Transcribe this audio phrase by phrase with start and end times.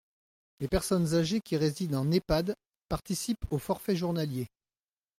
[0.59, 2.55] Les personnes âgées qui résident en EHPAD
[2.89, 4.47] participent au forfait journalier.